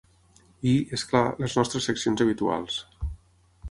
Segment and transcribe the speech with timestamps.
[0.71, 2.85] I, és clar, les nostres seccions habituals.